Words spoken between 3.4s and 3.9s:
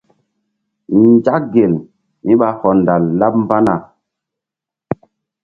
mbana.